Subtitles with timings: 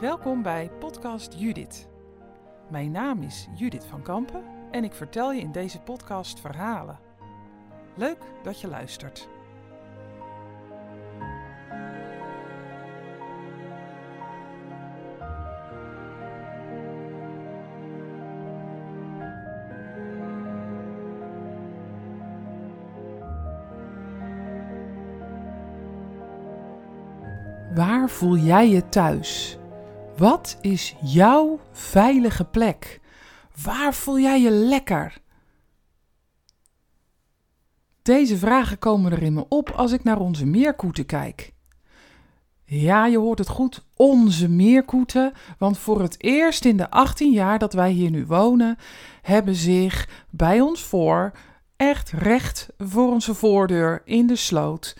[0.00, 1.88] Welkom bij Podcast Judith.
[2.70, 6.98] Mijn naam is Judith van Kampen en ik vertel je in deze podcast verhalen.
[7.94, 9.28] Leuk dat je luistert.
[27.74, 29.58] Waar voel jij je thuis?
[30.16, 33.00] Wat is jouw veilige plek?
[33.62, 35.18] Waar voel jij je lekker?
[38.02, 41.52] Deze vragen komen er in me op als ik naar onze meerkoeten kijk.
[42.64, 47.58] Ja, je hoort het goed, onze meerkoeten, want voor het eerst in de 18 jaar
[47.58, 48.76] dat wij hier nu wonen,
[49.22, 51.32] hebben zich bij ons voor,
[51.76, 54.96] echt recht voor onze voordeur in de sloot,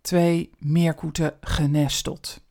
[0.00, 2.44] twee meerkoeten genesteld.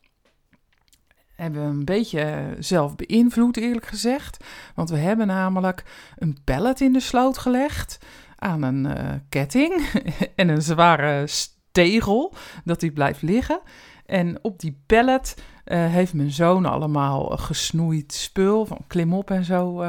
[1.36, 4.44] Hebben we een beetje zelf beïnvloed, eerlijk gezegd.
[4.74, 5.84] Want we hebben namelijk
[6.18, 7.98] een pallet in de sloot gelegd
[8.36, 9.88] aan een uh, ketting
[10.36, 13.60] en een zware stegel, dat die blijft liggen.
[14.06, 19.84] En op die pallet uh, heeft mijn zoon allemaal gesnoeid spul van klimop en zo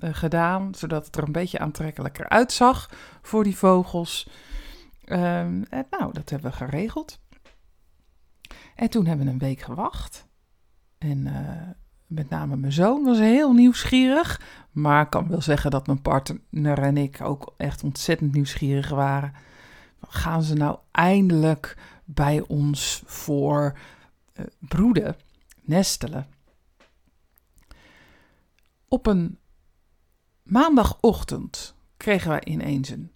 [0.00, 2.90] gedaan, zodat het er een beetje aantrekkelijker uitzag
[3.22, 4.28] voor die vogels.
[5.04, 7.20] en nou, dat hebben we geregeld.
[8.74, 10.30] En toen hebben we een week gewacht.
[11.02, 11.70] En uh,
[12.06, 14.40] met name mijn zoon was heel nieuwsgierig.
[14.70, 19.32] Maar ik kan wel zeggen dat mijn partner en ik ook echt ontzettend nieuwsgierig waren.
[20.00, 23.78] Gaan ze nou eindelijk bij ons voor
[24.34, 25.16] uh, broeden,
[25.62, 26.26] nestelen?
[28.88, 29.38] Op een
[30.42, 33.12] maandagochtend kregen wij ineens een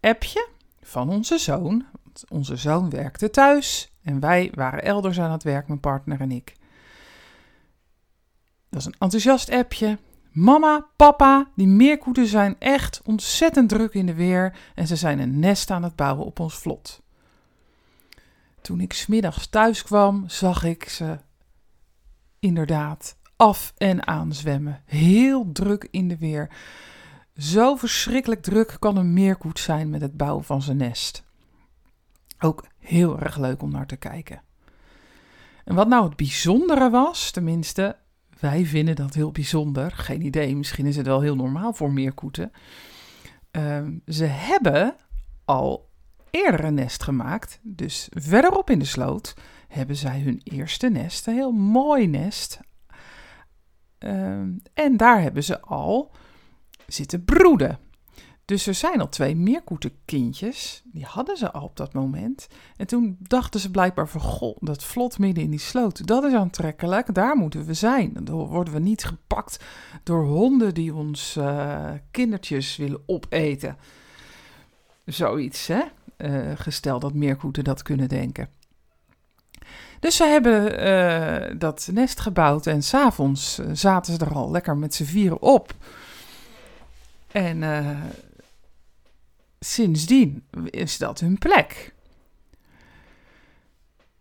[0.00, 0.48] appje
[0.80, 1.84] van onze zoon.
[2.28, 6.58] Onze zoon werkte thuis en wij waren elders aan het werk, mijn partner en ik.
[8.70, 9.98] Dat is een enthousiast appje.
[10.30, 15.38] Mama, papa, die meerkoeten zijn echt ontzettend druk in de weer en ze zijn een
[15.38, 17.02] nest aan het bouwen op ons vlot.
[18.60, 21.18] Toen ik smiddags thuis kwam, zag ik ze
[22.38, 24.82] inderdaad af en aan zwemmen.
[24.84, 26.50] Heel druk in de weer.
[27.36, 31.24] Zo verschrikkelijk druk kan een meerkoet zijn met het bouwen van zijn nest.
[32.38, 34.42] Ook heel erg leuk om naar te kijken.
[35.64, 37.96] En wat nou het bijzondere was, tenminste,
[38.40, 39.92] wij vinden dat heel bijzonder.
[39.92, 42.52] Geen idee, misschien is het wel heel normaal voor meerkoeten.
[43.52, 44.96] Uh, ze hebben
[45.44, 45.88] al
[46.30, 47.58] eerder een nest gemaakt.
[47.62, 49.34] Dus verderop in de sloot
[49.68, 51.26] hebben zij hun eerste nest.
[51.26, 52.60] Een heel mooi nest.
[53.98, 54.40] Uh,
[54.74, 56.10] en daar hebben ze al
[56.86, 57.78] zitten broeden.
[58.50, 60.82] Dus er zijn al twee meerkoetenkindjes.
[60.84, 62.48] Die hadden ze al op dat moment.
[62.76, 64.20] En toen dachten ze blijkbaar van...
[64.20, 67.14] Goh, dat vlot midden in die sloot, dat is aantrekkelijk.
[67.14, 68.12] Daar moeten we zijn.
[68.20, 69.64] Dan worden we niet gepakt
[70.02, 73.76] door honden die ons uh, kindertjes willen opeten.
[75.04, 75.82] Zoiets, hè?
[76.16, 78.48] Uh, gesteld dat meerkoeten dat kunnen denken.
[80.00, 84.94] Dus ze hebben uh, dat nest gebouwd en s'avonds zaten ze er al lekker met
[84.94, 85.74] z'n vieren op.
[87.32, 87.62] En
[89.60, 91.94] sindsdien is dat hun plek.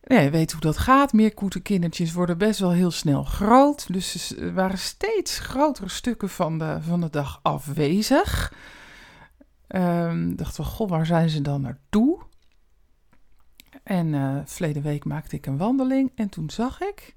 [0.01, 1.13] Ja, je weet hoe dat gaat.
[1.13, 3.93] Meerkoetenkindertjes worden best wel heel snel groot.
[3.93, 8.53] Dus er waren steeds grotere stukken van de, van de dag afwezig.
[9.67, 12.21] Um, dachten we, goh, waar zijn ze dan naartoe?
[13.83, 17.15] En uh, verleden week maakte ik een wandeling en toen zag ik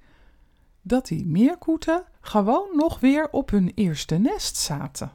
[0.83, 5.13] dat die meerkoeten gewoon nog weer op hun eerste nest zaten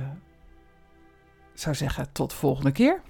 [1.54, 3.02] zou zeggen tot de volgende keer.